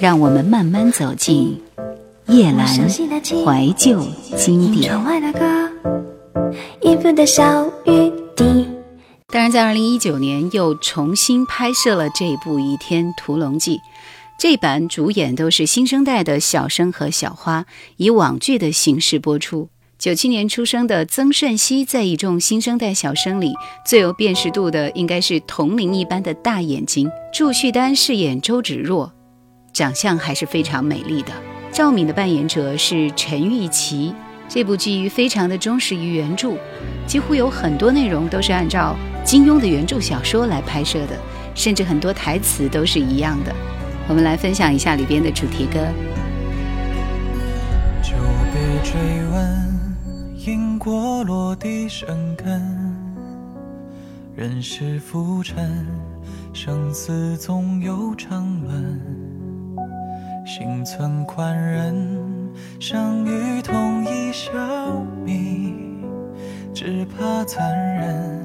[0.00, 1.60] 让我们慢慢走进
[2.26, 4.02] 叶阑怀旧
[4.34, 4.90] 经典。
[9.32, 13.76] 当然，在二零一九年又重新拍摄了这部《倚天屠龙记》，
[14.38, 17.66] 这版主演都是新生代的小生和小花，
[17.98, 19.68] 以网剧的形式播出。
[19.98, 23.52] 九七年出生的曾舜晞，在一众新生代小生里
[23.84, 27.10] 最有辨识度的，应该是铜铃一般的大眼睛。
[27.34, 29.12] 祝绪丹饰演周芷若。
[29.72, 31.32] 长相还是非常美丽的。
[31.72, 34.14] 赵敏的扮演者是陈钰琪。
[34.48, 36.56] 这部剧非常的忠实于原著，
[37.06, 41.16] 几乎有很多内容都是按照金庸的原著小说来拍摄的，
[41.54, 43.54] 甚至很多台词都是一样的。
[44.08, 45.78] 我们来分享一下里边的主题歌。
[48.02, 48.16] 久
[48.52, 52.60] 别追问，因果落地生根，
[54.34, 55.86] 人世浮沉，
[56.52, 59.19] 生死总有常轮。
[60.52, 61.94] 心存宽仁，
[62.80, 64.50] 生于同一小
[65.24, 66.02] 米，
[66.74, 68.44] 只怕残忍，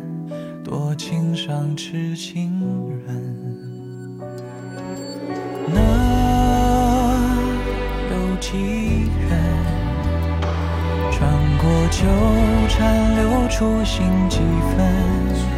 [0.64, 2.62] 多情伤痴情
[3.08, 3.36] 人。
[5.68, 5.82] 能
[8.12, 9.42] 有几人
[11.12, 12.06] 穿过纠
[12.70, 14.38] 缠，留出心几
[14.78, 15.55] 分？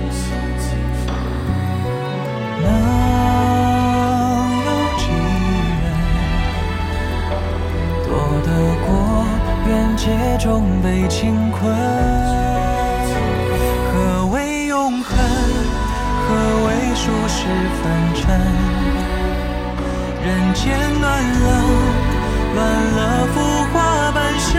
[10.38, 11.74] 中被情困，
[13.92, 15.18] 何为永恒？
[16.28, 16.30] 何
[16.68, 17.48] 为俗世
[17.82, 18.22] 纷争？
[20.24, 21.46] 人间暖冷，
[22.56, 22.58] 乱
[22.98, 23.00] 了
[23.34, 23.36] 浮
[23.74, 23.76] 华
[24.12, 24.52] 半生。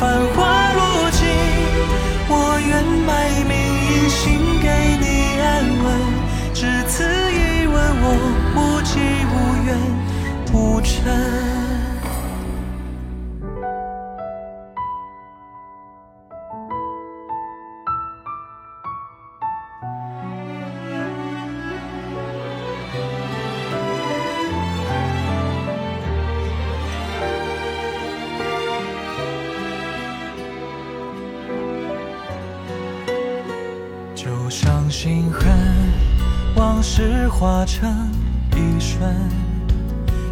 [0.34, 0.40] 华
[0.72, 1.20] 落尽，
[2.28, 2.32] 我
[2.66, 2.70] 愿
[3.06, 3.10] 卖
[3.46, 3.52] 命
[3.88, 4.18] 一心
[4.62, 4.66] 给
[5.00, 5.04] 你
[5.38, 5.46] 安
[5.84, 5.86] 稳。
[6.54, 8.06] 只此一吻，我
[8.56, 8.90] 无疾
[9.28, 9.34] 无
[9.66, 9.68] 怨
[10.52, 11.51] 无嗔。
[37.42, 37.90] 化成
[38.52, 39.00] 一瞬，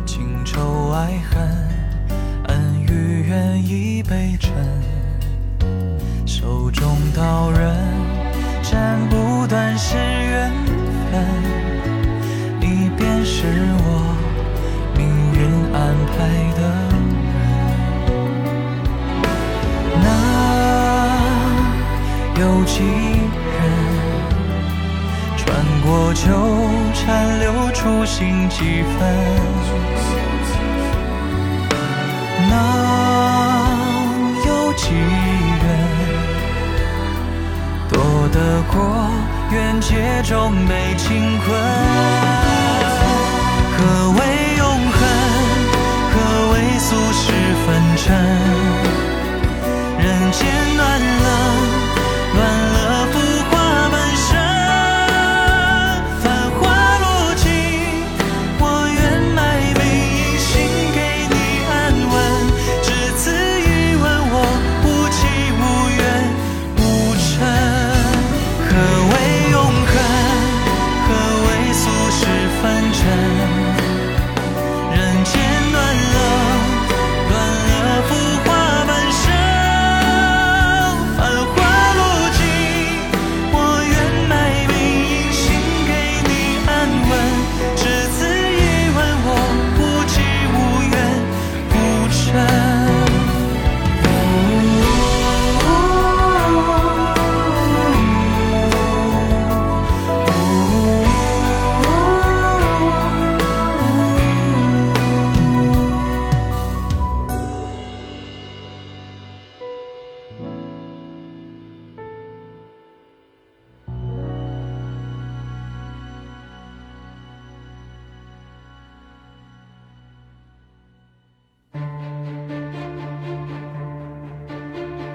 [0.06, 1.43] 情仇爱恨，
[2.47, 4.53] 恩与怨已被沉。
[6.25, 7.75] 手中刀刃，
[8.62, 10.53] 斩不断是缘
[11.10, 11.26] 分，
[12.60, 13.42] 你便是
[13.81, 14.15] 我
[14.97, 15.04] 命
[15.34, 15.41] 运
[15.75, 16.15] 安排
[16.54, 16.62] 的
[18.15, 20.06] 人。
[22.37, 23.09] 那有几？
[25.93, 26.23] 我纠
[26.95, 28.99] 缠，留初心几分？
[32.49, 32.53] 能
[34.47, 35.67] 有几人
[37.89, 37.99] 躲
[38.33, 38.78] 得过
[39.51, 42.70] 缘劫中被情困？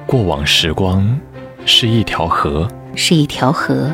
[0.07, 1.19] 过往时光
[1.65, 3.91] 是一条河，是一条河。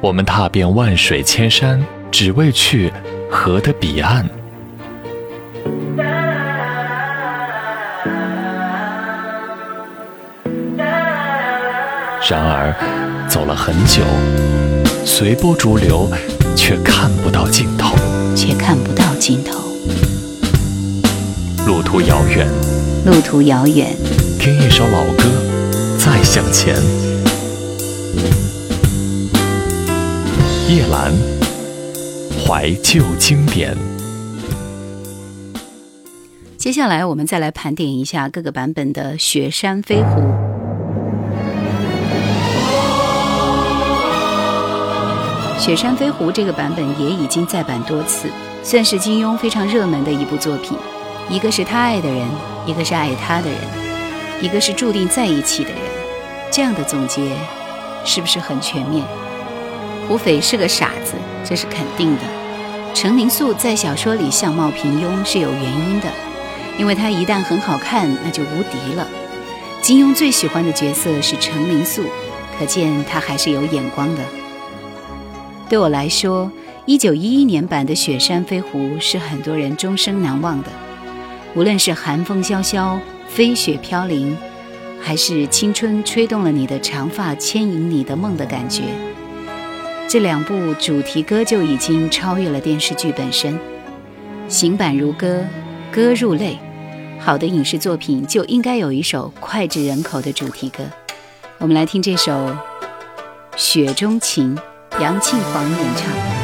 [0.00, 2.92] 我们踏遍万水千山，只为去
[3.30, 4.28] 河的彼岸。
[12.28, 12.72] 然而，
[13.28, 14.02] 走了很久，
[15.04, 16.08] 随波逐流，
[16.56, 17.96] 却看不到尽头，
[18.36, 19.58] 却看不到尽头。
[21.90, 22.46] 途遥远，
[23.04, 23.88] 路途遥远，
[24.40, 25.24] 听一首老歌，
[25.98, 26.74] 再向前。
[30.66, 31.12] 叶兰，
[32.42, 33.76] 怀旧经典。
[36.56, 40.20] 接下来，我们再来盘点一下各个版本的《雪山飞狐》。
[45.58, 48.30] 《雪山飞狐》这个版本也已经再版多次，
[48.62, 50.78] 算是金庸非常热门的一部作品。
[51.28, 52.26] 一个是他爱的人，
[52.64, 53.58] 一个是爱他的人，
[54.40, 55.80] 一个是注定在一起的人。
[56.50, 57.36] 这样的总结，
[58.04, 59.04] 是不是很全面？
[60.08, 61.14] 胡斐是个傻子，
[61.44, 62.22] 这是肯定的。
[62.92, 66.08] 程灵素在小说里相貌平庸是有原因的，
[66.76, 69.06] 因为她一旦很好看，那就无敌了。
[69.80, 72.04] 金庸最喜欢的角色是程灵素，
[72.58, 74.22] 可见他还是有眼光的。
[75.68, 76.50] 对我来说，
[76.84, 80.68] 一九一一年版的《雪山飞狐》是很多人终生难忘的。
[81.54, 82.98] 无论是寒风萧萧、
[83.32, 84.36] 飞雪飘零，
[85.00, 88.82] 还是青春吹动了你的长发、牵引你的梦的感觉，
[90.08, 93.56] 这两部主题歌就已经超越了电视剧本身。
[94.48, 95.44] 行板如歌，
[95.92, 96.58] 歌入泪。
[97.20, 100.82] 好的影视作品就应该有一首脍炙人口的主题歌。
[101.58, 102.32] 我们来听这首
[103.56, 104.56] 《雪中情》。
[105.00, 106.39] 杨庆煌演唱。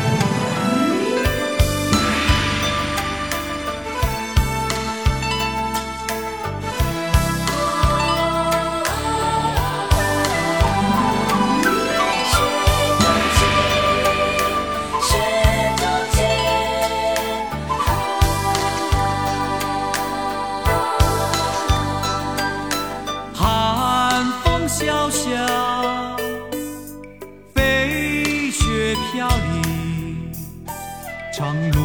[31.36, 31.80] 长路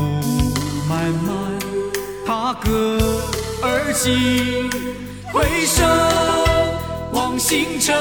[0.88, 1.60] 漫漫
[2.26, 2.98] 踏歌
[3.62, 4.70] 而行
[5.34, 5.84] 回首
[7.12, 7.94] 望星辰。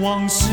[0.00, 0.48] 往事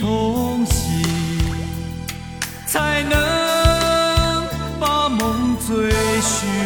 [0.00, 1.02] 同行，
[2.66, 4.46] 才能
[4.78, 5.90] 把梦追
[6.20, 6.57] 寻。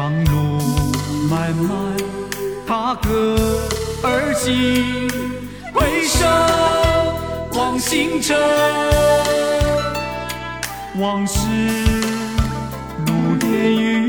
[0.00, 0.58] 长路
[1.28, 1.94] 漫漫
[2.66, 3.36] 踏歌
[4.02, 5.06] 而行
[5.74, 6.24] 回首
[7.58, 8.34] 望星辰
[10.98, 11.38] 往事
[13.06, 13.99] 如烟云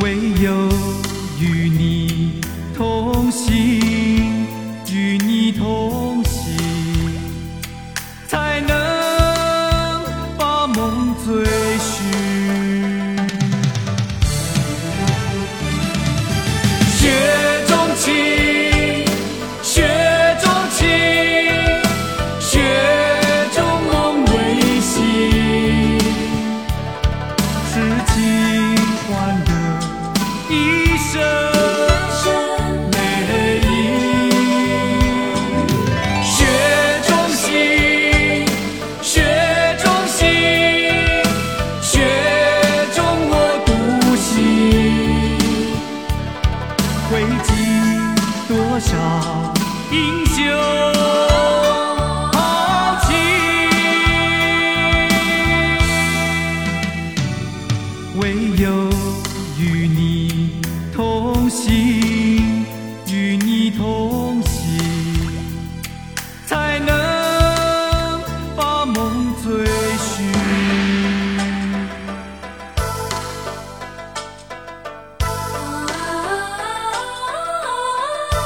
[0.00, 0.68] 唯有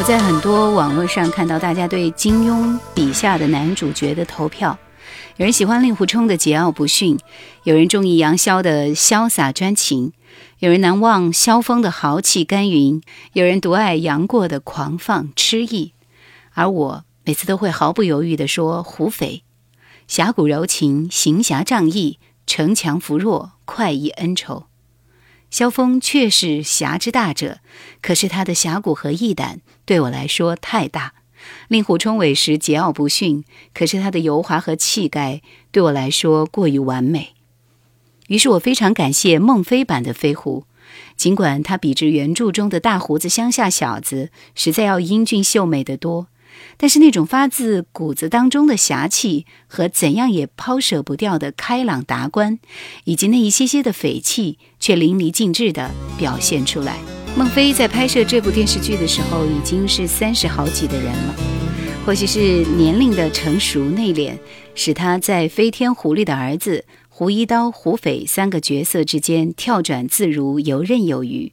[0.01, 4.79] 我在很多网络上看到大家对金庸笔下的男主角的投票，
[5.37, 7.19] 有人喜欢令狐冲的桀骜不驯，
[7.65, 10.13] 有人中意杨逍的潇洒专情，
[10.61, 13.03] 有人难忘萧峰的豪气干云，
[13.33, 15.95] 有人独爱杨过的狂放痴意，
[16.55, 19.43] 而我每次都会毫不犹豫地说胡斐，
[20.07, 24.68] 侠骨柔情，行侠仗义，城强扶弱，快意恩仇。
[25.51, 27.59] 萧峰确是侠之大者，
[28.03, 31.15] 可是他的侠骨和义胆对我来说太大。
[31.69, 35.41] 令狐冲委实桀骜不驯，可是他的油滑和气概
[35.71, 37.35] 对我来说过于完美。
[38.27, 40.65] 于是我非常感谢孟非版的飞狐，
[41.17, 46.27] 尽管他比之原著中的大胡子乡下小子实在要英俊秀美得多，
[46.77, 52.59] 但是那种发自骨子当中的侠气和怎样也抛舍不掉的开朗达观，
[53.05, 56.99] 以及那一些些的匪气，却淋漓尽致地表现出来。
[57.37, 61.35] 孟非在拍摄这部电视剧的时候已经是三十好几的人了，
[62.05, 64.37] 或许是年龄的成熟内敛，
[64.75, 71.53] 使他在飞天狐狸的儿子胡一刀、胡斐三个角色之间跳转自如、游刃有余，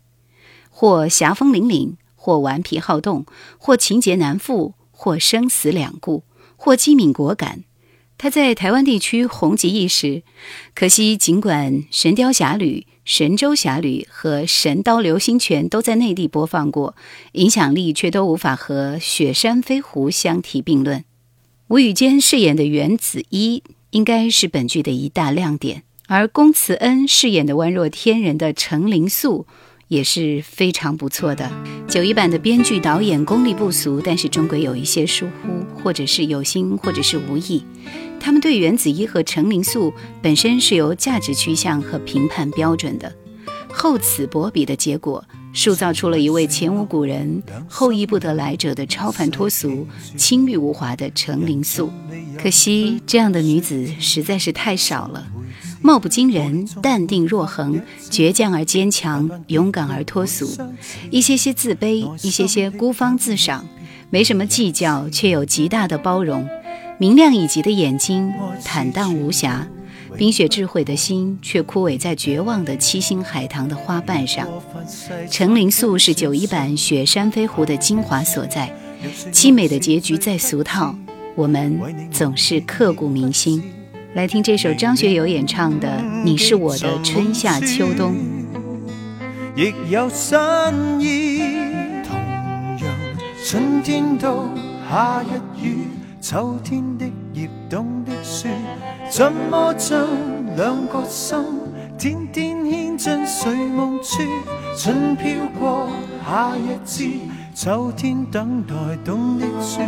[0.70, 3.26] 或侠风凛凛，或顽皮好动，
[3.58, 6.24] 或情节难负，或生死两顾，
[6.56, 7.64] 或机敏果敢。
[8.18, 10.24] 他在台湾地区红极一时，
[10.74, 16.96] 可惜尽管《神雕侠侣》《神州侠侣》和《神刀流星拳》都在内地播放过，
[17.34, 21.04] 影响力却都无法和《雪山飞狐》相提并论。
[21.68, 29.46] 吴宇坚饰演的袁子一应该是本剧的一大亮点，而龚慈恩饰演的宛若天人的程灵素
[29.88, 31.50] 也是非常不错的。
[31.88, 37.64] 九一版的编剧导演功力不俗，但是终归有一些疏忽，或者是有心，或者是无意。
[38.20, 43.14] 他们对袁子一和程灵素本身是有价值趋向和评判标准的，
[43.72, 45.24] 厚此薄彼的结果，
[45.54, 49.88] 塑造出了一位前无古人、后亦不得来者的超凡脱俗、
[50.18, 51.92] 清玉无华的程灵素。
[52.42, 55.28] 可惜这样的女子实在是太少了，
[55.86, 60.50] 貌不惊人，淡定若恒，倔强而坚强，勇敢而脱俗，
[61.12, 63.64] 一些些自卑，一些些孤芳自赏，
[64.10, 66.50] 没什么计较，却有极大的包容。
[66.98, 69.68] 明亮以及的眼睛，坦荡无瑕；
[70.18, 74.48] 冰雪智慧的心，却枯萎在绝望的七星海棠的花瓣上。
[75.30, 78.76] 程灵素是九一版《雪山飞狐》的精华所在，
[79.32, 80.96] 凄美的结局再俗套，
[81.36, 83.64] 我们总是刻骨铭心。
[84.16, 85.90] 来听这首张学友演唱的
[86.24, 88.14] 《你是我的春夏秋冬》。
[89.58, 90.38] 亦有新
[91.02, 91.40] 意。
[92.02, 92.18] 同
[92.78, 92.86] 樣
[93.46, 94.48] 春天到
[94.90, 95.80] 夏日雨，
[96.22, 98.48] 秋天的葉冬的雪，
[99.12, 100.08] 怎麼將
[100.56, 101.38] 兩個心
[101.98, 104.24] 天天牽進睡夢處？
[104.78, 105.90] 春飄過，
[106.26, 107.10] 夏日至，
[107.56, 109.82] 秋天等待冬的雪，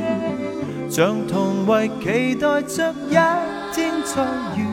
[0.90, 3.14] 像同为期待着一
[3.76, 4.66] 天再遇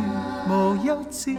[0.48, 1.36] 无休止。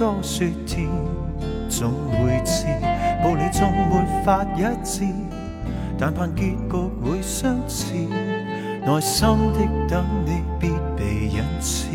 [0.00, 0.88] 多說甜，
[1.68, 2.64] 總會知
[3.22, 5.04] 道理纵没法一致，
[5.98, 6.56] 但盼结局
[7.04, 7.92] 会相似。
[8.86, 11.88] 耐心的等你，必被恩赐。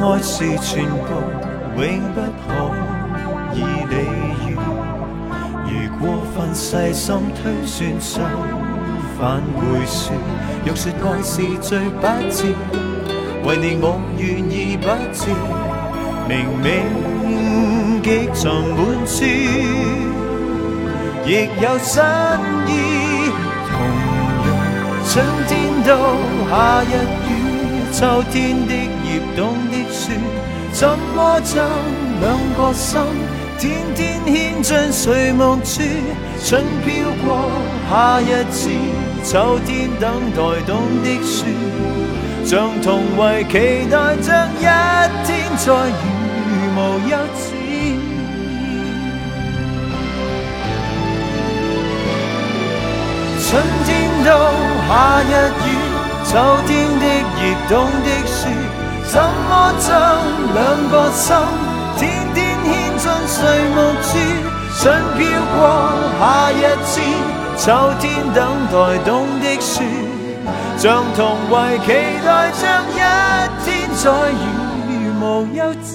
[0.00, 1.10] 爱是全部，
[1.76, 2.46] 永不可
[3.54, 3.58] 以
[3.90, 3.94] 理
[4.46, 4.48] 喻。
[5.66, 8.22] 如过分细心推算，相
[9.18, 10.14] 反会说。
[10.64, 12.54] 若说爱是最不智，
[13.44, 15.30] 为你我愿意不知。
[16.28, 19.24] 明明极尽满处，
[21.24, 21.28] 亦
[21.60, 22.02] 有新
[22.68, 22.70] 意。
[23.70, 23.72] 同
[24.44, 24.46] 样，
[25.06, 25.10] 春
[25.46, 25.50] 天
[25.86, 25.88] 到
[26.50, 26.52] 夏
[26.84, 26.92] 日
[27.28, 27.30] 雨，
[27.92, 27.98] 秋
[28.30, 29.40] 天的叶，冬
[29.70, 30.12] 的雪，
[30.72, 31.54] 怎么将
[32.20, 32.24] 两
[32.56, 33.00] 个心
[33.58, 33.62] 天
[33.94, 35.82] 天牵进睡梦处？
[36.44, 36.86] 春飘
[37.24, 37.50] 过，
[37.90, 38.68] 夏日至，
[39.24, 41.46] 秋天等待冬的雪，
[42.48, 44.62] 像同为期待着一
[45.26, 45.92] 天再遇。
[46.74, 47.44] 无休止。
[53.44, 53.46] 春
[53.84, 53.88] 天
[54.24, 54.26] 到
[54.88, 54.90] 夏
[55.28, 55.30] 日
[55.66, 55.68] 雨，
[56.24, 56.32] 秋
[56.66, 57.04] 天的
[57.36, 57.38] 热，
[57.68, 58.40] 冬的雪，
[59.04, 59.86] 怎么将
[60.54, 61.36] 两个心
[61.98, 62.00] 天
[62.32, 63.36] 天牵进睡
[63.76, 64.08] 梦处？
[64.80, 64.82] 春
[65.18, 65.20] 飘
[65.54, 65.60] 过
[66.18, 66.96] 夏日至，
[67.58, 67.66] 秋
[68.00, 68.38] 天等
[68.72, 68.74] 待
[69.04, 69.06] 冬
[69.38, 69.84] 的雪，
[70.76, 71.86] 像同为期
[72.24, 72.62] 待着
[72.92, 72.96] 一
[73.64, 74.34] 天再遇
[75.20, 75.22] 无
[75.54, 75.88] 休止。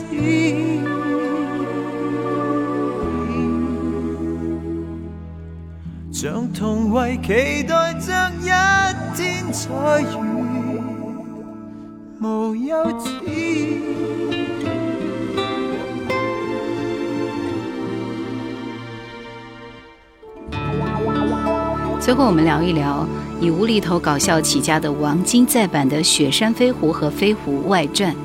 [6.12, 8.10] 像同为期待着
[8.41, 8.43] 一
[9.15, 9.62] 天再
[10.01, 10.03] 遇
[12.22, 12.24] 无
[12.55, 12.69] 休
[13.00, 13.05] 止。
[22.00, 23.07] 最后，我们聊一聊
[23.44, 28.16] 以无厘头搞笑起家的王晶再版的《雪山飞狐》和《飞狐外传》，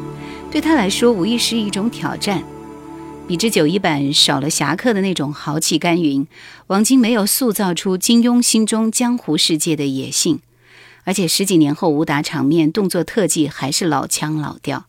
[0.49, 2.41] 对他来说无疑是一种挑战。
[3.27, 6.25] 比之九一版少了侠客的那种豪气干云，
[6.69, 10.39] 王晶没有塑造出金庸心中江湖世界的野性，
[11.03, 14.85] 而且十几年后武打场面、动作特技还是老腔老调。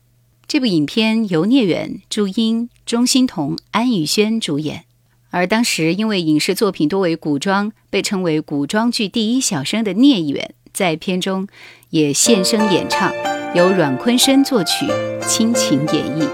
[0.46, 4.84] 这部影片由聂远、朱茵、钟欣桐、安以轩主演，
[5.30, 11.46] 而当时因为影视作品多为古装，被称为古装剧第一小生的聂远，在片中
[11.90, 13.12] 也现身演唱，
[13.54, 14.86] 由阮坤生作曲，
[15.26, 16.28] 倾情演绎。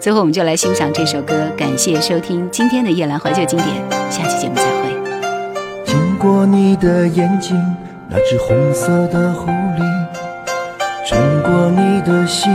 [0.00, 1.48] 最后，我们就来欣赏这首歌。
[1.56, 4.90] 感谢收听今天的夜阑怀旧经典，下期节目再会。
[5.84, 7.56] 经过你的眼睛，
[8.10, 9.82] 那只红色的狐狸；
[11.06, 12.50] 穿过你的心，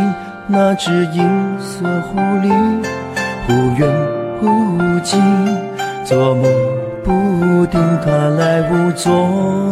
[0.47, 1.23] 那只银
[1.59, 2.51] 色狐狸。
[3.47, 3.89] 忽远
[4.41, 5.19] 忽近，
[6.07, 6.49] 捉摸
[7.03, 9.69] 不定，它来无踪，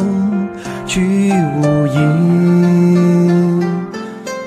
[0.85, 3.61] 去无影。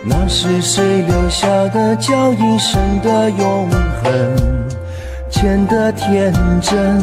[0.05, 3.70] 那是谁留下的脚印，深的永
[4.03, 4.37] 恒，
[5.31, 7.01] 浅的天真？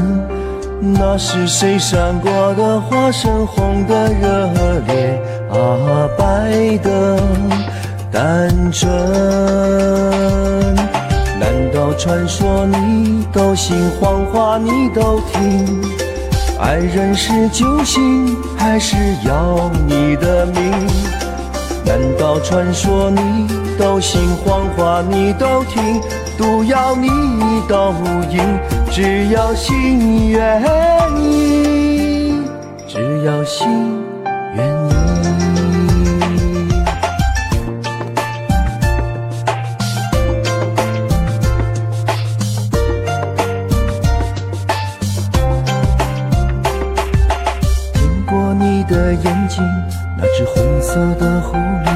[0.80, 4.52] 那是谁闪过的花，深红的热
[4.86, 5.20] 烈
[5.50, 7.20] 啊，白的
[8.12, 8.88] 单纯？
[12.06, 15.82] 传说你都信，谎话你都听？
[16.60, 20.72] 爱人是救星，还是要你的命？
[21.84, 23.48] 难道传说你
[23.80, 26.00] 都信，谎话你都听，
[26.38, 27.10] 毒药你
[27.68, 27.92] 都
[28.30, 28.40] 饮？
[28.92, 30.62] 只要心愿
[31.20, 32.40] 意，
[32.88, 33.68] 只要心
[34.56, 34.85] 愿。
[49.06, 49.64] 的眼睛，
[50.18, 51.88] 那只红色的狐狸。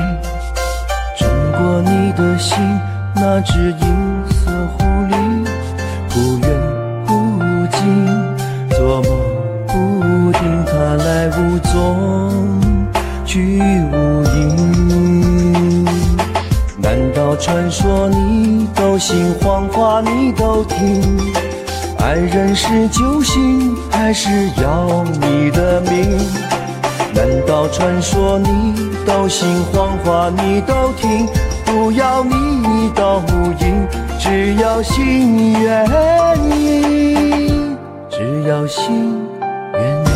[1.18, 2.56] 穿过你的心，
[3.16, 5.14] 那只银色狐狸，
[6.12, 6.48] 忽远
[7.08, 7.12] 忽
[7.72, 7.80] 近，
[8.70, 9.10] 捉摸
[9.66, 10.72] 不定，它
[11.04, 12.62] 来无踪，
[13.26, 13.60] 去
[13.92, 15.86] 无影。
[16.78, 21.18] 难道传说你都信，谎话你都听？
[21.98, 24.30] 爱人是救星，还是
[24.62, 26.49] 要你的命？
[27.20, 28.74] 难道传说你
[29.06, 31.28] 都信，谎话你都听？
[31.66, 33.22] 不要你都
[33.60, 33.86] 应，
[34.18, 35.86] 只要心愿
[36.50, 37.52] 意，
[38.10, 39.20] 只要心
[39.74, 40.08] 愿意。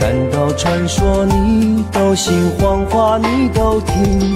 [0.00, 4.34] 难道传说你都信，谎话你都听？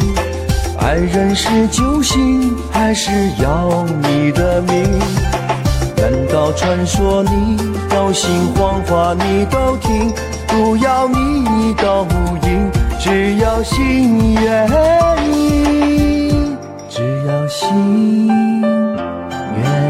[0.78, 4.84] 爱人是救星，还是要你的命？
[6.00, 7.56] 难道传说你
[7.88, 10.10] 都信谎话你都听？
[10.50, 12.04] 不要你都
[12.42, 14.68] 应只要心愿
[15.32, 16.56] 意
[16.88, 18.26] 只要心
[19.56, 19.89] 愿